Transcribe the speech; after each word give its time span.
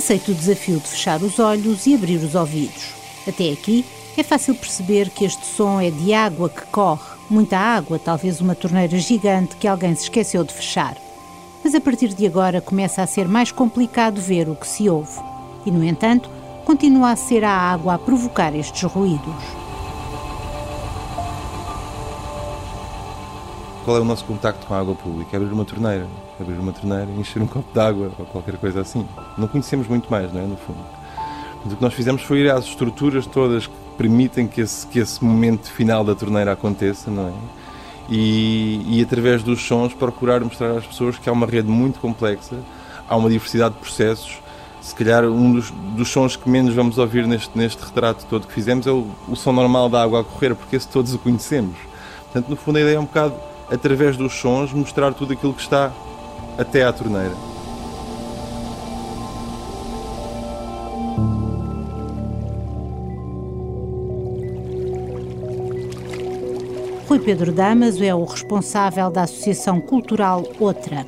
aceite 0.00 0.30
o 0.30 0.34
desafio 0.34 0.80
de 0.80 0.88
fechar 0.88 1.22
os 1.22 1.38
olhos 1.38 1.86
e 1.86 1.94
abrir 1.94 2.16
os 2.16 2.34
ouvidos. 2.34 2.94
Até 3.28 3.52
aqui, 3.52 3.84
é 4.16 4.22
fácil 4.22 4.54
perceber 4.54 5.10
que 5.10 5.26
este 5.26 5.46
som 5.46 5.78
é 5.78 5.90
de 5.90 6.14
água 6.14 6.48
que 6.48 6.62
corre, 6.66 7.04
muita 7.28 7.58
água, 7.58 7.98
talvez 7.98 8.40
uma 8.40 8.54
torneira 8.54 8.98
gigante 8.98 9.56
que 9.56 9.68
alguém 9.68 9.94
se 9.94 10.04
esqueceu 10.04 10.42
de 10.42 10.54
fechar. 10.54 10.96
Mas 11.62 11.74
a 11.74 11.80
partir 11.80 12.08
de 12.14 12.26
agora 12.26 12.62
começa 12.62 13.02
a 13.02 13.06
ser 13.06 13.28
mais 13.28 13.52
complicado 13.52 14.20
ver 14.20 14.48
o 14.48 14.56
que 14.56 14.66
se 14.66 14.88
ouve. 14.88 15.20
E, 15.66 15.70
no 15.70 15.84
entanto, 15.84 16.30
continua 16.64 17.10
a 17.10 17.16
ser 17.16 17.44
a 17.44 17.52
água 17.52 17.94
a 17.94 17.98
provocar 17.98 18.56
estes 18.56 18.82
ruídos. 18.82 19.59
Qual 23.84 23.96
é 23.96 24.00
o 24.00 24.04
nosso 24.04 24.24
contacto 24.24 24.66
com 24.66 24.74
a 24.74 24.78
água 24.78 24.94
pública? 24.94 25.36
Abrir 25.38 25.52
uma 25.52 25.64
torneira, 25.64 26.06
abrir 26.38 26.58
uma 26.58 26.72
torneira 26.72 27.10
encher 27.12 27.40
um 27.40 27.46
copo 27.48 27.72
de 27.72 27.80
água 27.80 28.10
ou 28.18 28.26
qualquer 28.26 28.56
coisa 28.58 28.82
assim. 28.82 29.06
Não 29.38 29.48
conhecemos 29.48 29.88
muito 29.88 30.10
mais, 30.10 30.32
não 30.32 30.40
é? 30.40 30.44
No 30.44 30.56
fundo. 30.56 30.78
Mas 31.64 31.72
o 31.72 31.76
que 31.76 31.82
nós 31.82 31.94
fizemos 31.94 32.22
foi 32.22 32.40
ir 32.40 32.50
às 32.50 32.64
estruturas 32.64 33.26
todas 33.26 33.66
que 33.66 33.74
permitem 33.96 34.46
que 34.46 34.60
esse, 34.60 34.86
que 34.86 34.98
esse 34.98 35.24
momento 35.24 35.70
final 35.70 36.04
da 36.04 36.14
torneira 36.14 36.52
aconteça, 36.52 37.10
não 37.10 37.28
é? 37.28 37.32
E, 38.10 38.98
e 38.98 39.02
através 39.02 39.42
dos 39.42 39.62
sons 39.62 39.94
procurar 39.94 40.40
mostrar 40.40 40.76
às 40.76 40.86
pessoas 40.86 41.18
que 41.18 41.28
há 41.28 41.32
uma 41.32 41.46
rede 41.46 41.68
muito 41.68 42.00
complexa, 42.00 42.56
há 43.08 43.16
uma 43.16 43.30
diversidade 43.30 43.74
de 43.74 43.80
processos. 43.80 44.38
Se 44.82 44.94
calhar 44.94 45.24
um 45.24 45.52
dos, 45.52 45.70
dos 45.70 46.08
sons 46.08 46.36
que 46.36 46.48
menos 46.48 46.74
vamos 46.74 46.98
ouvir 46.98 47.26
neste, 47.26 47.56
neste 47.56 47.82
retrato 47.82 48.26
todo 48.26 48.46
que 48.46 48.52
fizemos 48.52 48.86
é 48.86 48.90
o, 48.90 49.06
o 49.28 49.36
som 49.36 49.52
normal 49.52 49.88
da 49.88 50.02
água 50.02 50.20
a 50.20 50.24
correr, 50.24 50.54
porque 50.54 50.76
esse 50.76 50.88
todos 50.88 51.14
o 51.14 51.18
conhecemos. 51.18 51.76
Portanto, 52.24 52.48
no 52.48 52.56
fundo, 52.56 52.78
a 52.78 52.80
ideia 52.80 52.96
é 52.96 53.00
um 53.00 53.04
bocado 53.04 53.34
através 53.70 54.16
dos 54.16 54.32
sons, 54.32 54.72
mostrar 54.72 55.14
tudo 55.14 55.32
aquilo 55.32 55.54
que 55.54 55.62
está 55.62 55.92
até 56.58 56.84
à 56.84 56.92
torneira. 56.92 57.34
Rui 67.10 67.18
Pedro 67.18 67.50
Damas 67.50 68.00
é 68.00 68.14
o 68.14 68.24
responsável 68.24 69.10
da 69.10 69.22
Associação 69.22 69.80
Cultural 69.80 70.44
Outra. 70.60 71.04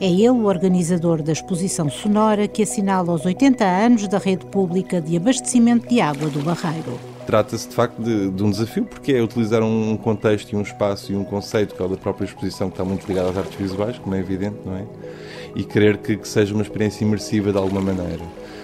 É 0.00 0.10
ele 0.10 0.28
o 0.30 0.46
organizador 0.46 1.22
da 1.22 1.30
exposição 1.30 1.88
sonora 1.88 2.48
que 2.48 2.64
assinala 2.64 3.12
os 3.12 3.24
80 3.24 3.64
anos 3.64 4.08
da 4.08 4.18
rede 4.18 4.44
pública 4.46 5.00
de 5.00 5.16
abastecimento 5.16 5.88
de 5.88 6.00
água 6.00 6.28
do 6.28 6.40
Barreiro. 6.40 7.13
Trata-se 7.26 7.68
de 7.68 7.74
facto 7.74 8.02
de, 8.02 8.30
de, 8.30 8.42
um 8.42 8.50
desafio, 8.50 8.84
porque 8.84 9.12
é 9.12 9.22
utilizar 9.22 9.62
um 9.62 9.96
contexto 9.96 10.52
e 10.52 10.56
um 10.56 10.62
espaço 10.62 11.12
e 11.12 11.16
um 11.16 11.24
conceito, 11.24 11.74
que 11.74 11.82
é 11.82 11.84
o 11.84 11.88
da 11.88 11.96
própria 11.96 12.26
exposição, 12.26 12.68
que 12.68 12.74
está 12.74 12.84
muito 12.84 13.06
ligado 13.06 13.30
às 13.30 13.38
artes 13.38 13.54
visuais, 13.56 13.98
como 13.98 14.14
é 14.14 14.18
evidente, 14.18 14.56
não 14.64 14.76
é? 14.76 14.84
E 15.56 15.64
querer 15.64 15.98
que, 15.98 16.16
que 16.16 16.28
seja 16.28 16.52
uma 16.52 16.62
experiência 16.62 17.04
imersiva 17.04 17.50
de 17.50 17.58
alguma 17.58 17.80
maneira. 17.80 18.22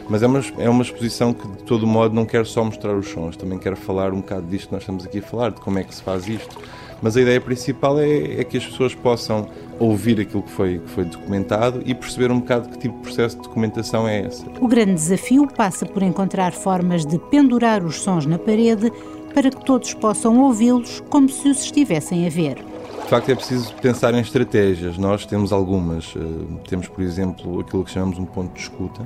Mas 0.09 0.23
é 0.23 0.27
uma, 0.27 0.41
é 0.59 0.69
uma 0.69 0.83
exposição 0.83 1.33
que, 1.33 1.47
de 1.47 1.63
todo 1.63 1.87
modo, 1.87 2.15
não 2.15 2.27
quer 2.27 2.45
só 2.45 2.65
mostrar 2.65 2.95
os 2.95 3.09
sons, 3.09 3.37
também 3.37 3.59
quer 3.59 3.77
falar 3.77 4.13
um 4.13 4.21
bocado 4.21 4.47
disto 4.47 4.69
que 4.69 4.75
nós 4.75 4.83
estamos 4.83 5.05
aqui 5.05 5.21
a 5.21 5.23
falar, 5.23 5.51
de 5.53 5.61
como 5.61 5.79
é 5.79 5.85
que 5.85 5.95
se 5.95 6.03
faz 6.03 6.29
isto. 6.29 6.59
Mas 7.03 7.17
a 7.17 7.21
ideia 7.21 7.41
principal 7.41 7.99
é, 7.99 8.41
é 8.41 8.45
que 8.45 8.57
as 8.57 8.67
pessoas 8.67 8.95
possam 8.95 9.49
ouvir 9.79 10.21
aquilo 10.21 10.43
que 10.43 10.51
foi, 10.51 10.79
que 10.79 10.91
foi 10.91 11.05
documentado 11.05 11.83
e 11.85 11.95
perceber 11.95 12.31
um 12.31 12.41
bocado 12.41 12.69
que 12.69 12.79
tipo 12.79 12.97
de 12.97 13.03
processo 13.03 13.37
de 13.37 13.43
documentação 13.43 14.07
é 14.07 14.27
esse. 14.27 14.45
O 14.61 14.69
grande 14.69 14.95
desafio 14.95 15.47
passa 15.47 15.87
por 15.87 16.03
encontrar 16.03 16.53
formas 16.53 17.07
de 17.07 17.19
pendurar 17.19 17.83
os 17.83 18.03
sons 18.03 18.27
na 18.27 18.39
parede 18.39 18.93
para 19.35 19.51
que 19.51 19.65
todos 19.65 19.95
possam 19.95 20.39
ouvi-los 20.41 21.03
como 21.09 21.29
se 21.29 21.49
os 21.49 21.63
estivessem 21.63 22.27
a 22.27 22.31
ver. 22.31 22.57
De 22.57 23.09
facto, 23.09 23.31
é 23.31 23.35
preciso 23.35 23.75
pensar 23.77 24.15
em 24.15 24.21
estratégias. 24.21 24.97
Nós 24.97 25.27
temos 25.27 25.53
algumas. 25.53 26.15
Eh, 26.17 26.61
temos, 26.69 26.87
por 26.87 27.03
exemplo, 27.03 27.61
aquilo 27.61 27.85
que 27.85 27.91
chamamos 27.91 28.19
um 28.19 28.25
ponto 28.25 28.53
de 28.53 28.61
escuta, 28.61 29.03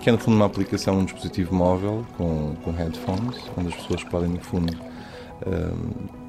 que 0.00 0.08
é, 0.08 0.12
no 0.12 0.18
fundo, 0.18 0.36
uma 0.36 0.46
aplicação, 0.46 0.98
um 0.98 1.04
dispositivo 1.04 1.52
móvel 1.52 2.04
com, 2.16 2.54
com 2.62 2.70
headphones, 2.70 3.42
onde 3.56 3.68
as 3.68 3.74
pessoas 3.74 4.04
podem, 4.04 4.28
no 4.28 4.40
fundo, 4.40 4.72
um, 5.46 6.23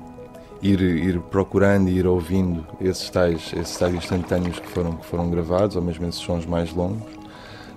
ir, 0.62 0.82
ir 0.82 1.20
procurando 1.20 1.90
e 1.90 1.98
ir 1.98 2.08
ouvindo 2.08 2.66
esses 2.80 3.10
tais, 3.10 3.54
esses 3.56 3.78
tais 3.78 3.94
instantâneos 3.94 4.60
que 4.60 4.68
foram, 4.68 4.94
que 4.94 5.06
foram 5.06 5.30
gravados, 5.30 5.76
ou 5.76 5.82
mesmo 5.82 6.08
esses 6.08 6.22
sons 6.22 6.46
mais 6.46 6.74
longos. 6.74 7.14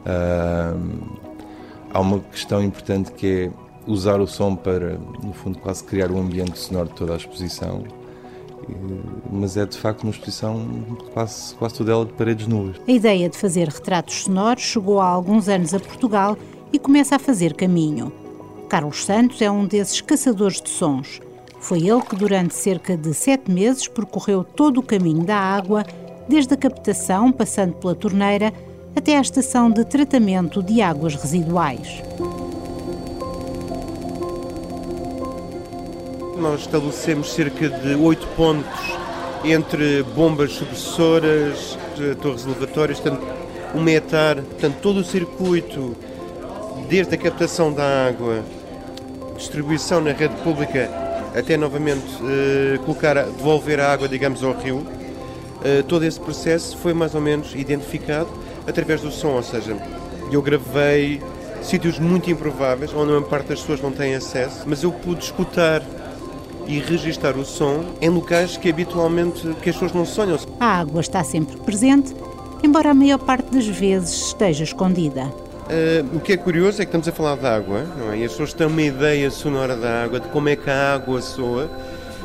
Uh, 0.06 1.18
há 1.92 2.00
uma 2.00 2.20
questão 2.20 2.62
importante 2.62 3.12
que 3.12 3.26
é 3.26 3.50
usar 3.86 4.20
o 4.20 4.26
som 4.26 4.54
para, 4.54 4.98
no 5.22 5.32
fundo, 5.32 5.58
quase 5.58 5.82
criar 5.84 6.10
o 6.10 6.18
ambiente 6.18 6.58
sonoro 6.58 6.88
de 6.88 6.94
toda 6.94 7.14
a 7.14 7.16
exposição. 7.16 7.84
Mas 9.30 9.56
é 9.56 9.64
de 9.64 9.78
facto 9.78 10.02
uma 10.02 10.10
exposição 10.10 10.86
quase, 11.14 11.54
quase 11.54 11.74
toda 11.74 11.92
ela 11.92 12.04
de 12.04 12.12
paredes 12.12 12.46
nuas. 12.46 12.76
A 12.86 12.90
ideia 12.90 13.28
de 13.28 13.36
fazer 13.36 13.68
retratos 13.68 14.24
sonoros 14.24 14.62
chegou 14.62 15.00
há 15.00 15.06
alguns 15.06 15.48
anos 15.48 15.72
a 15.72 15.80
Portugal 15.80 16.36
e 16.70 16.78
começa 16.78 17.16
a 17.16 17.18
fazer 17.18 17.54
caminho. 17.54 18.12
Carlos 18.68 19.04
Santos 19.04 19.40
é 19.40 19.50
um 19.50 19.64
desses 19.66 20.02
caçadores 20.02 20.60
de 20.60 20.68
sons. 20.68 21.20
Foi 21.60 21.86
ele 21.86 22.00
que, 22.02 22.16
durante 22.16 22.54
cerca 22.54 22.96
de 22.96 23.12
sete 23.12 23.50
meses, 23.50 23.88
percorreu 23.88 24.44
todo 24.44 24.78
o 24.78 24.82
caminho 24.82 25.24
da 25.24 25.36
água, 25.36 25.84
desde 26.28 26.54
a 26.54 26.56
captação, 26.56 27.32
passando 27.32 27.74
pela 27.74 27.94
torneira, 27.94 28.52
até 28.94 29.16
à 29.16 29.20
estação 29.20 29.70
de 29.70 29.84
tratamento 29.84 30.62
de 30.62 30.80
águas 30.80 31.14
residuais. 31.14 32.02
Nós 36.36 36.60
estabelecemos 36.60 37.32
cerca 37.32 37.68
de 37.68 37.94
oito 37.96 38.26
pontos 38.28 38.96
entre 39.44 40.02
bombas 40.02 40.52
subpressoras, 40.52 41.76
torres 42.22 42.44
elevatórias, 42.44 43.00
portanto, 43.00 43.26
um 43.74 43.86
hectare, 43.88 44.42
portanto, 44.42 44.76
todo 44.80 45.00
o 45.00 45.04
circuito, 45.04 45.96
desde 46.88 47.14
a 47.14 47.18
captação 47.18 47.72
da 47.72 48.06
água, 48.06 48.44
distribuição 49.36 50.00
na 50.00 50.12
rede 50.12 50.34
pública 50.42 51.07
até 51.34 51.56
novamente 51.56 52.06
uh, 52.22 52.78
colocar, 52.80 53.14
devolver 53.24 53.80
a 53.80 53.92
água, 53.92 54.08
digamos, 54.08 54.42
ao 54.42 54.52
rio. 54.52 54.78
Uh, 54.78 55.82
todo 55.86 56.04
esse 56.04 56.20
processo 56.20 56.76
foi 56.78 56.94
mais 56.94 57.14
ou 57.14 57.20
menos 57.20 57.54
identificado 57.54 58.28
através 58.66 59.00
do 59.00 59.10
som, 59.10 59.28
ou 59.28 59.42
seja, 59.42 59.76
eu 60.30 60.40
gravei 60.42 61.20
sítios 61.62 61.98
muito 61.98 62.30
improváveis, 62.30 62.92
onde 62.92 63.10
a 63.10 63.14
maior 63.14 63.28
parte 63.28 63.48
das 63.48 63.60
pessoas 63.60 63.80
não 63.80 63.90
tem 63.90 64.14
acesso, 64.14 64.62
mas 64.66 64.82
eu 64.82 64.92
pude 64.92 65.24
escutar 65.24 65.82
e 66.66 66.78
registar 66.78 67.36
o 67.36 67.44
som 67.44 67.82
em 68.00 68.10
locais 68.10 68.56
que 68.56 68.68
habitualmente 68.68 69.40
que 69.62 69.70
as 69.70 69.76
pessoas 69.76 69.92
não 69.92 70.04
sonham. 70.04 70.38
A 70.60 70.80
água 70.80 71.00
está 71.00 71.24
sempre 71.24 71.56
presente, 71.56 72.14
embora 72.62 72.90
a 72.90 72.94
maior 72.94 73.18
parte 73.18 73.50
das 73.50 73.66
vezes 73.66 74.26
esteja 74.26 74.64
escondida. 74.64 75.32
Uh, 75.68 76.16
o 76.16 76.20
que 76.20 76.32
é 76.32 76.36
curioso 76.38 76.80
é 76.80 76.86
que 76.86 76.88
estamos 76.88 77.06
a 77.06 77.12
falar 77.12 77.36
de 77.36 77.46
água, 77.46 77.84
não 77.98 78.10
é? 78.10 78.18
E 78.18 78.24
as 78.24 78.30
pessoas 78.32 78.54
têm 78.54 78.66
uma 78.66 78.80
ideia 78.80 79.30
sonora 79.30 79.76
da 79.76 80.04
água, 80.04 80.18
de 80.18 80.26
como 80.28 80.48
é 80.48 80.56
que 80.56 80.70
a 80.70 80.94
água 80.94 81.20
soa, 81.20 81.70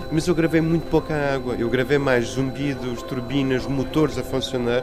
mas 0.10 0.26
eu 0.28 0.34
gravei 0.34 0.62
muito 0.62 0.88
pouca 0.90 1.14
água. 1.14 1.54
Eu 1.60 1.70
gravei 1.70 1.98
mais 1.98 2.26
zumbidos, 2.28 3.02
turbinas, 3.02 3.66
motores 3.66 4.18
a 4.18 4.24
funcionar, 4.24 4.82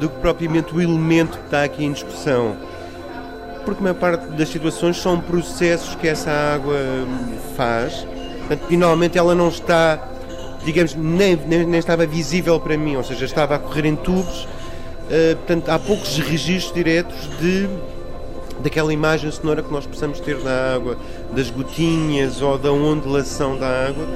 do 0.00 0.08
que 0.08 0.16
propriamente 0.16 0.74
o 0.74 0.80
elemento 0.80 1.38
que 1.38 1.44
está 1.44 1.62
aqui 1.62 1.84
em 1.84 1.92
discussão. 1.92 2.56
Porque 3.64 3.78
a 3.78 3.82
maior 3.82 3.94
parte 3.94 4.26
das 4.30 4.48
situações 4.48 5.00
são 5.00 5.20
processos 5.20 5.94
que 5.94 6.08
essa 6.08 6.32
água 6.32 6.78
faz, 7.56 8.04
portanto, 8.38 8.66
finalmente 8.66 9.18
ela 9.18 9.36
não 9.36 9.50
está, 9.50 10.02
digamos, 10.64 10.96
nem, 10.96 11.36
nem, 11.36 11.64
nem 11.64 11.78
estava 11.78 12.04
visível 12.06 12.58
para 12.58 12.76
mim, 12.76 12.96
ou 12.96 13.04
seja, 13.04 13.24
estava 13.24 13.54
a 13.54 13.58
correr 13.60 13.84
em 13.84 13.94
tubos. 13.94 14.48
Uh, 15.10 15.36
portanto, 15.36 15.68
há 15.68 15.78
poucos 15.78 16.18
registros 16.18 16.72
diretos 16.72 17.28
de 17.40 17.68
daquela 18.62 18.92
imagem 18.92 19.30
sonora 19.30 19.62
que 19.62 19.72
nós 19.72 19.86
possamos 19.86 20.20
ter 20.20 20.38
da 20.38 20.74
água, 20.74 20.96
das 21.32 21.50
gotinhas 21.50 22.40
ou 22.42 22.58
da 22.58 22.72
ondulação 22.72 23.58
da 23.58 23.86
água. 23.86 24.06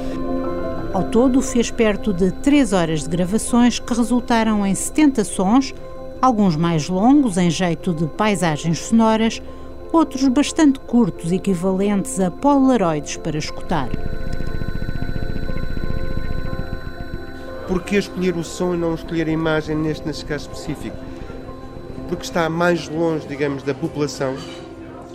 Ao 0.92 1.02
todo, 1.02 1.42
fez 1.42 1.70
perto 1.70 2.12
de 2.12 2.30
3 2.30 2.72
horas 2.72 3.02
de 3.02 3.08
gravações 3.08 3.78
que 3.78 3.94
resultaram 3.94 4.64
em 4.64 4.74
70 4.74 5.24
sons, 5.24 5.74
alguns 6.22 6.56
mais 6.56 6.88
longos, 6.88 7.36
em 7.36 7.50
jeito 7.50 7.92
de 7.92 8.06
paisagens 8.06 8.78
sonoras, 8.78 9.42
outros 9.92 10.26
bastante 10.28 10.78
curtos, 10.80 11.32
equivalentes 11.32 12.20
a 12.20 12.30
polaroids 12.30 13.16
para 13.16 13.38
escutar. 13.38 13.88
Por 17.66 17.82
que 17.82 17.96
escolher 17.96 18.36
o 18.36 18.44
som 18.44 18.74
e 18.74 18.76
não 18.76 18.94
escolher 18.94 19.26
a 19.26 19.32
imagem 19.32 19.74
neste, 19.74 20.06
neste 20.06 20.24
caso 20.24 20.50
específico? 20.50 20.96
Porque 22.08 22.24
está 22.24 22.48
mais 22.48 22.88
longe, 22.88 23.26
digamos, 23.26 23.62
da 23.62 23.74
população 23.74 24.36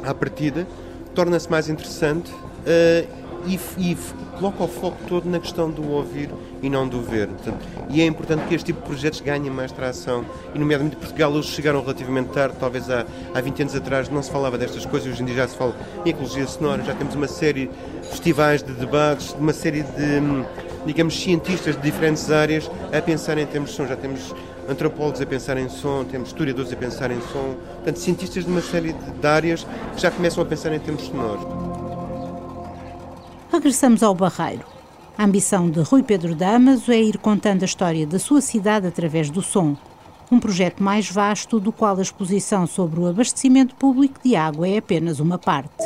à 0.03 0.13
partida, 0.13 0.67
torna-se 1.13 1.49
mais 1.49 1.69
interessante 1.69 2.31
uh, 2.31 3.19
e, 3.45 3.59
e, 3.77 3.97
coloca 4.37 4.63
o 4.63 4.67
foco 4.67 4.97
todo 5.07 5.29
na 5.29 5.39
questão 5.39 5.69
do 5.69 5.89
ouvir 5.91 6.29
e 6.61 6.69
não 6.69 6.87
do 6.87 7.01
ver. 7.01 7.27
Portanto, 7.27 7.65
e 7.89 8.01
é 8.01 8.05
importante 8.05 8.45
que 8.47 8.55
este 8.55 8.67
tipo 8.67 8.81
de 8.81 8.87
projetos 8.87 9.19
ganhem 9.21 9.51
mais 9.51 9.71
tração. 9.71 10.25
E, 10.53 10.59
nomeadamente, 10.59 10.95
Portugal, 10.95 11.33
eles 11.33 11.45
chegaram 11.45 11.81
relativamente 11.81 12.29
tarde, 12.29 12.55
talvez 12.59 12.89
há, 12.89 13.05
há 13.33 13.41
20 13.41 13.61
anos 13.63 13.75
atrás 13.75 14.09
não 14.09 14.23
se 14.23 14.31
falava 14.31 14.57
destas 14.57 14.85
coisas, 14.85 15.11
hoje 15.11 15.21
em 15.21 15.25
dia 15.25 15.35
já 15.35 15.47
se 15.47 15.57
fala 15.57 15.75
em 16.05 16.09
ecologia 16.09 16.47
sonora, 16.47 16.83
já 16.83 16.93
temos 16.93 17.15
uma 17.15 17.27
série 17.27 17.67
de 18.01 18.07
festivais 18.07 18.63
de 18.63 18.71
debates, 18.73 19.33
uma 19.33 19.53
série 19.53 19.83
de, 19.83 20.19
hum, 20.19 20.45
digamos, 20.85 21.19
cientistas 21.19 21.75
de 21.75 21.81
diferentes 21.81 22.31
áreas 22.31 22.69
a 22.93 23.01
pensar 23.01 23.37
em 23.37 23.45
termos 23.45 23.71
de 23.71 23.75
som. 23.75 23.85
Já 23.85 23.95
temos 23.95 24.33
antropólogos 24.69 25.19
a 25.19 25.25
pensar 25.25 25.57
em 25.57 25.67
som, 25.67 26.03
temos 26.03 26.29
historiadores 26.29 26.71
a 26.71 26.75
pensar 26.75 27.09
em 27.11 27.19
som, 27.21 27.55
portanto, 27.75 27.97
cientistas 27.97 28.45
de 28.45 28.51
uma 28.51 28.61
série 28.61 28.93
de 28.93 29.27
áreas 29.27 29.65
que 29.95 30.01
já 30.01 30.11
começam 30.11 30.43
a 30.43 30.45
pensar 30.45 30.71
em 30.73 30.79
termos 30.79 31.03
sonoros. 31.03 31.43
Regressamos 33.51 34.03
ao 34.03 34.13
Barreiro. 34.13 34.63
A 35.17 35.25
ambição 35.25 35.69
de 35.69 35.81
Rui 35.81 36.03
Pedro 36.03 36.35
Damaso 36.35 36.91
é 36.91 37.01
ir 37.01 37.17
contando 37.17 37.63
a 37.63 37.65
história 37.65 38.05
da 38.05 38.19
sua 38.19 38.41
cidade 38.41 38.87
através 38.87 39.29
do 39.29 39.41
som. 39.41 39.75
Um 40.31 40.39
projeto 40.39 40.83
mais 40.83 41.09
vasto 41.09 41.59
do 41.59 41.71
qual 41.71 41.97
a 41.97 42.01
exposição 42.01 42.67
sobre 42.67 42.99
o 42.99 43.07
abastecimento 43.07 43.75
público 43.75 44.19
de 44.23 44.35
água 44.35 44.67
é 44.67 44.77
apenas 44.77 45.19
uma 45.19 45.39
parte. 45.39 45.83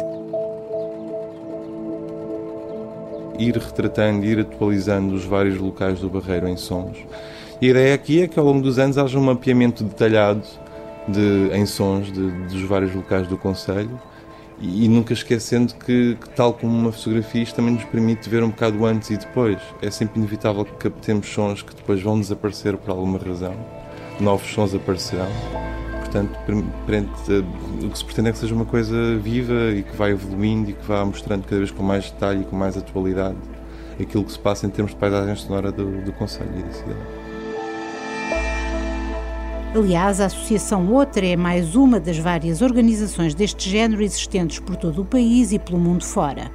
Ir 3.39 3.57
retratando, 3.57 4.25
ir 4.25 4.39
atualizando 4.39 5.15
os 5.15 5.23
vários 5.23 5.57
locais 5.57 5.99
do 5.99 6.09
Barreiro 6.09 6.47
em 6.47 6.57
sons. 6.57 6.97
E 7.61 7.67
a 7.67 7.69
ideia 7.69 7.95
aqui 7.95 8.21
é 8.21 8.27
que 8.27 8.39
ao 8.39 8.45
longo 8.45 8.61
dos 8.61 8.79
anos 8.79 8.97
haja 8.97 9.17
um 9.17 9.23
mapeamento 9.23 9.83
detalhado 9.83 10.43
de, 11.07 11.49
em 11.53 11.65
sons 11.65 12.11
de, 12.11 12.31
dos 12.47 12.61
vários 12.63 12.93
locais 12.93 13.27
do 13.27 13.37
Conselho 13.37 13.99
e, 14.59 14.85
e 14.85 14.87
nunca 14.87 15.13
esquecendo 15.13 15.73
que, 15.75 16.17
que, 16.19 16.29
tal 16.29 16.53
como 16.53 16.77
uma 16.77 16.91
fotografia, 16.91 17.43
isto 17.43 17.55
também 17.55 17.73
nos 17.73 17.83
permite 17.85 18.29
ver 18.29 18.43
um 18.43 18.49
bocado 18.49 18.85
antes 18.85 19.09
e 19.09 19.17
depois. 19.17 19.57
É 19.81 19.89
sempre 19.89 20.19
inevitável 20.19 20.65
que 20.65 20.73
captemos 20.73 21.27
sons 21.27 21.61
que 21.61 21.75
depois 21.75 22.01
vão 22.01 22.19
desaparecer 22.19 22.77
por 22.77 22.91
alguma 22.91 23.17
razão, 23.17 23.55
novos 24.19 24.51
sons 24.53 24.73
aparecerão. 24.73 25.29
Portanto, 25.99 26.37
o 27.83 27.89
que 27.89 27.97
se 27.97 28.05
pretende 28.05 28.29
é 28.29 28.31
que 28.31 28.37
seja 28.37 28.53
uma 28.53 28.65
coisa 28.65 29.17
viva 29.17 29.71
e 29.73 29.81
que 29.81 29.95
vai 29.95 30.11
evoluindo 30.11 30.69
e 30.69 30.73
que 30.73 30.85
vá 30.85 31.03
mostrando 31.03 31.43
cada 31.43 31.57
vez 31.57 31.71
com 31.71 31.81
mais 31.81 32.11
detalhe 32.11 32.41
e 32.41 32.45
com 32.45 32.55
mais 32.55 32.77
atualidade 32.77 33.37
aquilo 33.99 34.23
que 34.23 34.31
se 34.31 34.39
passa 34.39 34.65
em 34.65 34.69
termos 34.69 34.91
de 34.93 34.99
paisagem 34.99 35.35
sonora 35.35 35.71
do, 35.71 36.01
do 36.03 36.11
Conselho 36.13 36.51
e 36.57 36.63
da 36.63 36.71
cidade. 36.71 37.22
Aliás, 39.75 40.21
a 40.21 40.27
Associação 40.27 40.87
Outra 40.93 41.25
é 41.25 41.35
mais 41.35 41.75
uma 41.75 41.99
das 41.99 42.19
várias 42.19 42.61
organizações 42.61 43.33
deste 43.33 43.67
género 43.67 44.03
existentes 44.03 44.59
por 44.59 44.75
todo 44.75 45.01
o 45.01 45.05
país 45.05 45.51
e 45.51 45.57
pelo 45.57 45.79
mundo 45.79 46.05
fora. 46.05 46.51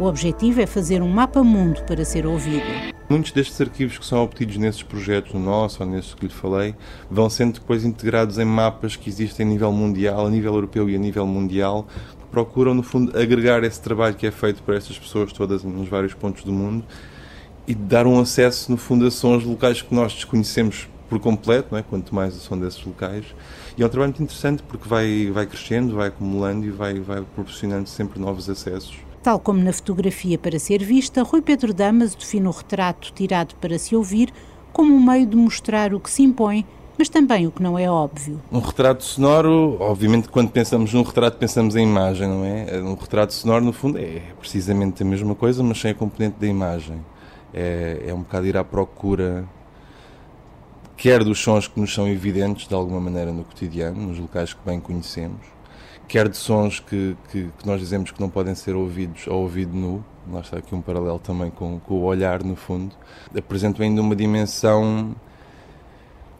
O 0.00 0.04
objetivo 0.06 0.58
é 0.58 0.64
fazer 0.64 1.02
um 1.02 1.08
mapa-mundo 1.08 1.82
para 1.82 2.02
ser 2.02 2.24
ouvido. 2.24 2.64
Muitos 3.10 3.30
destes 3.30 3.60
arquivos 3.60 3.98
que 3.98 4.06
são 4.06 4.24
obtidos 4.24 4.56
nesses 4.56 4.82
projetos, 4.82 5.34
no 5.34 5.40
nosso 5.40 5.82
ou 5.82 5.88
nesses 5.88 6.14
que 6.14 6.24
lhe 6.24 6.32
falei, 6.32 6.74
vão 7.10 7.28
sendo 7.28 7.60
depois 7.60 7.84
integrados 7.84 8.38
em 8.38 8.44
mapas 8.46 8.96
que 8.96 9.10
existem 9.10 9.44
a 9.44 9.50
nível 9.50 9.70
mundial, 9.70 10.26
a 10.26 10.30
nível 10.30 10.54
europeu 10.54 10.88
e 10.88 10.96
a 10.96 10.98
nível 10.98 11.26
mundial, 11.26 11.86
que 12.20 12.26
procuram, 12.30 12.72
no 12.72 12.82
fundo, 12.82 13.14
agregar 13.18 13.62
esse 13.64 13.82
trabalho 13.82 14.14
que 14.14 14.26
é 14.26 14.30
feito 14.30 14.62
por 14.62 14.74
estas 14.74 14.98
pessoas 14.98 15.30
todas 15.30 15.62
nos 15.62 15.90
vários 15.90 16.14
pontos 16.14 16.42
do 16.42 16.52
mundo 16.52 16.86
e 17.68 17.74
dar 17.74 18.06
um 18.06 18.18
acesso, 18.18 18.70
no 18.70 18.78
fundo, 18.78 19.06
a 19.06 19.10
sons 19.10 19.44
locais 19.44 19.82
que 19.82 19.94
nós 19.94 20.14
desconhecemos 20.14 20.88
por 21.12 21.20
completo, 21.20 21.68
não 21.72 21.78
é? 21.78 21.82
quanto 21.82 22.14
mais 22.14 22.32
som 22.34 22.58
desses 22.58 22.82
locais. 22.82 23.26
E 23.76 23.82
é 23.82 23.86
um 23.86 23.88
trabalho 23.90 24.12
muito 24.12 24.22
interessante 24.22 24.62
porque 24.62 24.88
vai, 24.88 25.30
vai 25.30 25.46
crescendo, 25.46 25.94
vai 25.94 26.08
acumulando 26.08 26.64
e 26.64 26.70
vai, 26.70 26.94
vai 27.00 27.20
proporcionando 27.20 27.86
sempre 27.86 28.18
novos 28.18 28.48
acessos. 28.48 28.96
Tal 29.22 29.38
como 29.38 29.62
na 29.62 29.74
fotografia 29.74 30.38
para 30.38 30.58
ser 30.58 30.82
vista, 30.82 31.22
Rui 31.22 31.42
Pedro 31.42 31.74
Damas 31.74 32.14
define 32.14 32.48
o 32.48 32.50
retrato 32.50 33.12
tirado 33.12 33.54
para 33.56 33.78
se 33.78 33.94
ouvir 33.94 34.32
como 34.72 34.94
um 34.94 35.04
meio 35.04 35.26
de 35.26 35.36
mostrar 35.36 35.92
o 35.92 36.00
que 36.00 36.10
se 36.10 36.22
impõe, 36.22 36.64
mas 36.96 37.10
também 37.10 37.46
o 37.46 37.50
que 37.50 37.62
não 37.62 37.78
é 37.78 37.90
óbvio. 37.90 38.40
Um 38.50 38.60
retrato 38.60 39.04
sonoro, 39.04 39.76
obviamente, 39.80 40.30
quando 40.30 40.50
pensamos 40.50 40.94
num 40.94 41.02
retrato, 41.02 41.36
pensamos 41.36 41.76
em 41.76 41.82
imagem, 41.82 42.26
não 42.26 42.42
é? 42.42 42.80
Um 42.82 42.94
retrato 42.94 43.34
sonoro, 43.34 43.62
no 43.62 43.72
fundo, 43.74 43.98
é 43.98 44.22
precisamente 44.40 45.02
a 45.02 45.06
mesma 45.06 45.34
coisa, 45.34 45.62
mas 45.62 45.78
sem 45.78 45.90
a 45.90 45.94
componente 45.94 46.36
da 46.40 46.46
imagem. 46.46 47.04
É, 47.52 48.04
é 48.06 48.14
um 48.14 48.20
bocado 48.20 48.46
ir 48.46 48.56
à 48.56 48.64
procura 48.64 49.46
quer 50.96 51.24
dos 51.24 51.38
sons 51.38 51.66
que 51.66 51.78
nos 51.80 51.92
são 51.92 52.08
evidentes 52.08 52.68
de 52.68 52.74
alguma 52.74 53.00
maneira 53.00 53.32
no 53.32 53.44
cotidiano, 53.44 54.08
nos 54.08 54.18
locais 54.18 54.52
que 54.52 54.60
bem 54.64 54.80
conhecemos, 54.80 55.40
quer 56.06 56.28
de 56.28 56.36
sons 56.36 56.80
que, 56.80 57.16
que, 57.30 57.48
que 57.58 57.66
nós 57.66 57.80
dizemos 57.80 58.10
que 58.10 58.20
não 58.20 58.28
podem 58.28 58.54
ser 58.54 58.74
ouvidos 58.74 59.26
ao 59.26 59.38
ouvido 59.38 59.74
nu, 59.74 60.04
lá 60.30 60.40
está 60.40 60.58
aqui 60.58 60.74
um 60.74 60.80
paralelo 60.80 61.18
também 61.18 61.50
com, 61.50 61.80
com 61.80 61.94
o 61.94 62.02
olhar 62.02 62.42
no 62.42 62.54
fundo, 62.54 62.94
apresentam 63.36 63.84
ainda 63.84 64.00
uma 64.00 64.14
dimensão 64.14 65.14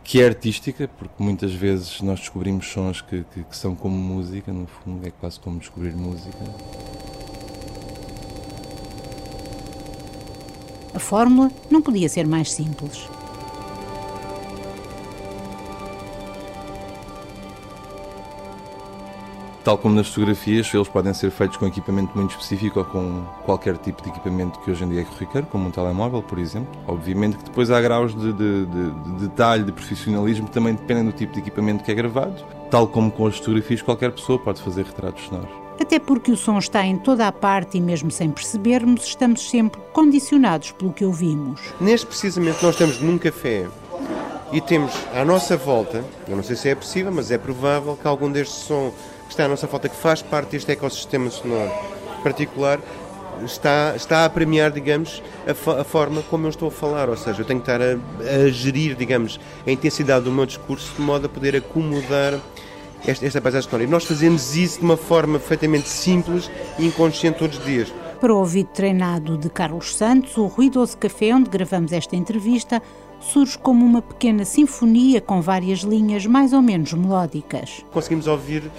que 0.04 0.20
é 0.20 0.26
artística, 0.26 0.88
porque 0.98 1.22
muitas 1.22 1.52
vezes 1.52 2.00
nós 2.00 2.20
descobrimos 2.20 2.66
sons 2.66 3.00
que, 3.00 3.24
que, 3.32 3.44
que, 3.44 3.56
são 3.56 3.74
como 3.74 3.96
música, 3.96 4.52
no 4.52 4.66
fundo, 4.66 5.06
é 5.06 5.10
quase 5.10 5.38
como 5.38 5.58
descobrir 5.58 5.94
música. 5.94 6.38
A 10.94 10.98
fórmula 10.98 11.50
não 11.70 11.80
podia 11.80 12.08
ser 12.08 12.26
mais 12.26 12.52
simples. 12.52 13.08
Tal 19.64 19.78
como 19.78 19.94
nas 19.94 20.08
fotografias, 20.08 20.74
eles 20.74 20.88
podem 20.88 21.14
ser 21.14 21.30
feitos 21.30 21.56
com 21.56 21.66
equipamento 21.66 22.16
muito 22.16 22.32
específico 22.32 22.80
ou 22.80 22.84
com 22.84 23.24
qualquer 23.44 23.76
tipo 23.76 24.02
de 24.02 24.08
equipamento 24.08 24.58
que 24.58 24.70
hoje 24.72 24.82
em 24.82 24.88
dia 24.88 25.02
é 25.02 25.04
corriqueiro, 25.04 25.46
como 25.46 25.68
um 25.68 25.70
telemóvel, 25.70 26.20
por 26.20 26.40
exemplo. 26.40 26.68
Obviamente 26.88 27.36
que 27.36 27.44
depois 27.44 27.70
há 27.70 27.80
graus 27.80 28.12
de, 28.12 28.32
de, 28.32 28.66
de, 28.66 28.90
de 28.90 29.12
detalhe, 29.20 29.62
de 29.62 29.70
profissionalismo, 29.70 30.46
que 30.46 30.52
também 30.52 30.74
dependem 30.74 31.04
do 31.04 31.12
tipo 31.12 31.32
de 31.32 31.38
equipamento 31.38 31.84
que 31.84 31.92
é 31.92 31.94
gravado. 31.94 32.44
Tal 32.72 32.88
como 32.88 33.08
com 33.12 33.24
as 33.24 33.38
fotografias, 33.38 33.80
qualquer 33.80 34.10
pessoa 34.10 34.36
pode 34.36 34.60
fazer 34.60 34.84
retratos 34.84 35.24
sonoros. 35.26 35.50
Até 35.80 36.00
porque 36.00 36.32
o 36.32 36.36
som 36.36 36.58
está 36.58 36.84
em 36.84 36.96
toda 36.96 37.28
a 37.28 37.32
parte 37.32 37.78
e, 37.78 37.80
mesmo 37.80 38.10
sem 38.10 38.30
percebermos, 38.30 39.04
estamos 39.04 39.48
sempre 39.48 39.80
condicionados 39.92 40.72
pelo 40.72 40.92
que 40.92 41.04
ouvimos. 41.04 41.60
Neste 41.80 42.06
precisamente, 42.06 42.62
nós 42.64 42.74
estamos 42.74 43.00
num 43.00 43.16
café 43.16 43.68
e 44.52 44.60
temos 44.60 44.92
à 45.14 45.24
nossa 45.24 45.56
volta, 45.56 46.04
eu 46.28 46.36
não 46.36 46.42
sei 46.42 46.56
se 46.56 46.68
é 46.68 46.74
possível, 46.74 47.10
mas 47.10 47.30
é 47.30 47.38
provável 47.38 47.96
que 47.96 48.06
algum 48.06 48.30
deste 48.30 48.54
som 48.54 48.92
está 49.32 49.44
à 49.46 49.48
nossa 49.48 49.66
falta, 49.66 49.88
que 49.88 49.96
faz 49.96 50.22
parte 50.22 50.50
deste 50.50 50.70
ecossistema 50.72 51.30
sonoro 51.30 51.72
particular, 52.22 52.78
está, 53.44 53.94
está 53.96 54.24
a 54.24 54.30
premiar, 54.30 54.70
digamos, 54.70 55.22
a, 55.46 55.80
a, 55.80 55.84
forma 55.84 56.22
como 56.22 56.46
eu 56.46 56.50
estou 56.50 56.68
a 56.68 56.70
falar. 56.70 57.08
Ou 57.08 57.16
seja, 57.16 57.40
eu 57.40 57.44
tenho 57.44 57.60
que 57.60 57.70
estar 57.70 57.80
a, 57.82 58.44
a, 58.44 58.48
gerir, 58.50 58.94
digamos, 58.94 59.40
a 59.66 59.70
intensidade 59.70 60.24
do 60.24 60.32
meu 60.32 60.46
discurso 60.46 60.94
de 60.94 61.02
modo 61.02 61.26
a 61.26 61.28
poder 61.28 61.56
acomodar 61.56 62.38
esta, 63.06 63.26
esta 63.26 63.40
paisagem 63.40 63.68
sonora. 63.68 63.88
E 63.88 63.90
nós 63.90 64.04
fazemos 64.04 64.54
isso 64.54 64.78
de 64.78 64.84
uma 64.84 64.96
forma 64.96 65.38
perfeitamente 65.38 65.88
simples 65.88 66.50
e 66.78 66.86
inconsciente 66.86 67.38
todos 67.38 67.58
os 67.58 67.64
dias. 67.64 67.92
Para 68.20 68.32
o 68.32 68.38
ouvido 68.38 68.68
treinado 68.68 69.36
de 69.36 69.50
Carlos 69.50 69.96
Santos, 69.96 70.36
o 70.36 70.46
Ruidoso 70.46 70.96
Café, 70.96 71.34
onde 71.34 71.50
gravamos 71.50 71.92
esta 71.92 72.14
entrevista, 72.14 72.80
surge 73.18 73.58
como 73.58 73.84
uma 73.84 74.02
pequena 74.02 74.44
sinfonia 74.44 75.20
com 75.20 75.40
várias 75.40 75.80
linhas 75.80 76.26
mais 76.26 76.52
ou 76.52 76.62
menos 76.62 76.92
melódicas. 76.92 77.84
Conseguimos 77.92 78.26
ouvir 78.26 78.70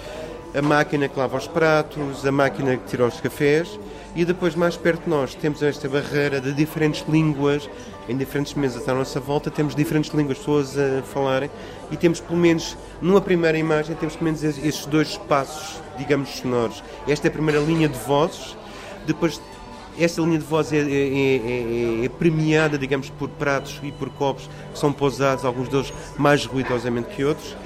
a 0.54 0.62
máquina 0.62 1.08
que 1.08 1.18
lava 1.18 1.36
os 1.36 1.48
pratos, 1.48 2.24
a 2.24 2.30
máquina 2.30 2.76
que 2.76 2.86
tira 2.88 3.04
os 3.04 3.20
cafés 3.20 3.78
e 4.14 4.24
depois 4.24 4.54
mais 4.54 4.76
perto 4.76 5.02
de 5.02 5.10
nós 5.10 5.34
temos 5.34 5.60
esta 5.62 5.88
barreira 5.88 6.40
de 6.40 6.52
diferentes 6.52 7.04
línguas, 7.08 7.68
em 8.08 8.16
diferentes 8.16 8.54
mesas 8.54 8.88
à 8.88 8.94
nossa 8.94 9.18
volta. 9.18 9.50
Temos 9.50 9.74
diferentes 9.74 10.14
línguas, 10.14 10.38
pessoas 10.38 10.78
a 10.78 11.02
falarem 11.02 11.50
e 11.90 11.96
temos 11.96 12.20
pelo 12.20 12.38
menos, 12.38 12.76
numa 13.02 13.20
primeira 13.20 13.58
imagem, 13.58 13.96
temos 13.96 14.14
pelo 14.14 14.26
menos 14.26 14.44
estes 14.44 14.86
dois 14.86 15.08
espaços, 15.08 15.82
digamos, 15.98 16.28
sonoros. 16.28 16.84
Esta 17.08 17.26
é 17.26 17.30
a 17.30 17.32
primeira 17.32 17.60
linha 17.60 17.88
de 17.88 17.98
vozes, 17.98 18.56
depois 19.04 19.40
esta 19.98 20.22
linha 20.22 20.38
de 20.38 20.44
voz 20.44 20.72
é, 20.72 20.78
é, 20.78 20.80
é, 20.80 22.04
é, 22.04 22.08
premiada, 22.08 22.78
digamos, 22.78 23.10
por 23.10 23.28
pratos 23.28 23.80
e 23.82 23.90
por 23.90 24.08
copos 24.10 24.48
que 24.72 24.78
são 24.78 24.92
pousados, 24.92 25.44
alguns 25.44 25.68
deles 25.68 25.92
mais 26.16 26.44
ruidosamente 26.46 27.14
que 27.14 27.24
outros 27.24 27.56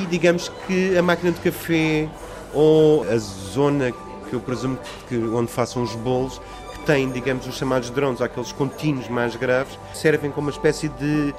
e 0.00 0.06
digamos 0.06 0.50
que 0.66 0.96
a 0.96 1.02
máquina 1.02 1.32
de 1.32 1.40
café 1.40 2.08
ou 2.52 3.04
a 3.04 3.16
zona 3.16 3.92
que 4.28 4.34
eu 4.34 4.40
presumo 4.40 4.78
que 5.08 5.16
onde 5.16 5.50
façam 5.50 5.82
os 5.82 5.94
bolos 5.96 6.40
que 6.72 6.78
tem, 6.86 7.10
digamos, 7.10 7.46
os 7.46 7.56
chamados 7.56 7.90
drones, 7.90 8.20
aqueles 8.20 8.52
contínuos 8.52 9.08
mais 9.08 9.36
graves, 9.36 9.78
servem 9.92 10.30
como 10.30 10.46
uma 10.46 10.52
espécie 10.52 10.88
de 10.88 11.34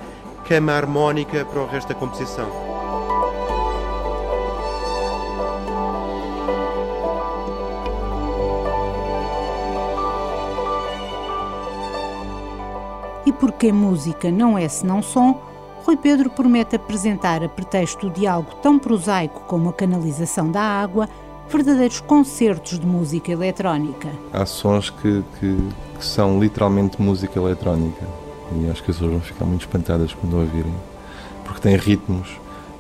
cama 0.48 0.74
harmónica 0.74 1.45
para 1.45 1.62
o 1.62 1.67
resto 1.67 1.89
da 1.89 1.95
composição. 1.95 2.50
E 13.25 13.31
porque 13.31 13.71
música 13.71 14.31
não 14.31 14.57
é 14.57 14.67
senão 14.67 15.01
som, 15.01 15.39
Rui 15.85 15.97
Pedro 15.97 16.29
promete 16.29 16.75
apresentar, 16.75 17.43
a 17.43 17.50
pretexto 17.50 18.09
de 18.09 18.27
algo 18.27 18.53
tão 18.61 18.77
prosaico 18.77 19.41
como 19.47 19.69
a 19.69 19.73
canalização 19.73 20.51
da 20.51 20.61
água, 20.61 21.09
verdadeiros 21.50 22.00
concertos 22.00 22.79
de 22.79 22.85
música 22.85 23.31
eletrónica. 23.31 24.09
Há 24.31 24.45
sons 24.45 24.89
que, 24.89 25.23
que, 25.39 25.57
que 25.97 26.05
são 26.05 26.39
literalmente 26.39 27.01
música 27.01 27.38
eletrónica 27.39 28.05
e 28.55 28.69
acho 28.69 28.83
que 28.83 28.91
as 28.91 28.97
pessoas 28.97 29.11
vão 29.11 29.21
ficar 29.21 29.45
muito 29.45 29.61
espantadas 29.61 30.13
quando 30.13 30.38
ouvirem, 30.38 30.73
porque 31.43 31.61
têm 31.61 31.75
ritmos, 31.75 32.29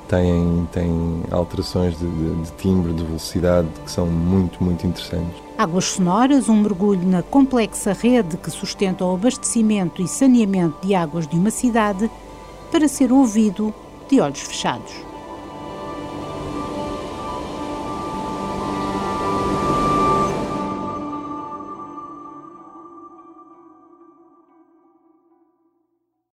têm, 0.07 0.67
têm 0.71 1.23
alterações 1.31 1.97
de, 1.97 2.05
de, 2.05 2.41
de 2.43 2.51
timbre, 2.53 2.93
de 2.93 3.03
velocidade 3.03 3.67
que 3.83 3.89
são 3.89 4.05
muito, 4.05 4.63
muito 4.63 4.85
interessantes. 4.85 5.41
Águas 5.57 5.85
sonoras, 5.85 6.49
um 6.49 6.61
mergulho 6.61 7.07
na 7.07 7.23
complexa 7.23 7.93
rede 7.93 8.37
que 8.37 8.51
sustenta 8.51 9.05
o 9.05 9.15
abastecimento 9.15 10.01
e 10.01 10.07
saneamento 10.07 10.85
de 10.85 10.93
águas 10.93 11.27
de 11.27 11.35
uma 11.35 11.51
cidade 11.51 12.09
para 12.71 12.87
ser 12.87 13.11
ouvido 13.11 13.73
de 14.09 14.21
olhos 14.21 14.39
fechados. 14.39 15.10